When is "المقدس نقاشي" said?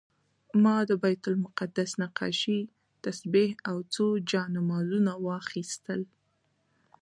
1.31-2.59